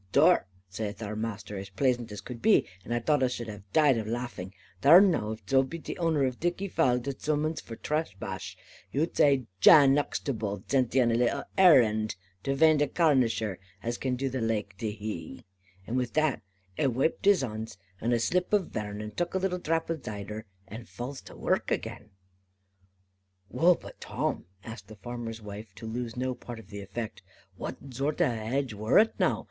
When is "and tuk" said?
19.01-19.35